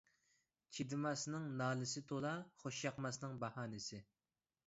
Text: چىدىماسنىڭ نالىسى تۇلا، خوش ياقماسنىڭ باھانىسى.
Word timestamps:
چىدىماسنىڭ 0.77 1.43
نالىسى 1.59 2.03
تۇلا، 2.11 2.31
خوش 2.63 2.79
ياقماسنىڭ 2.87 3.39
باھانىسى. 3.45 4.01